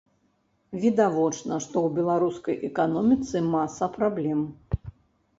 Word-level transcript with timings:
Відавочна, 0.85 1.57
што 1.65 1.75
ў 1.81 1.89
беларускай 1.97 2.57
эканоміцы 2.69 3.43
маса 3.57 3.89
праблем. 3.99 4.41